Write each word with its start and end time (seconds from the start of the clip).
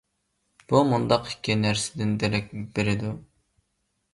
بۇ 0.71 0.79
مۇنداق 0.91 1.29
ئىككى 1.31 1.57
نەرسىدىن 1.65 2.15
دېرەك 2.25 2.51
بېرىدۇ. 2.79 3.13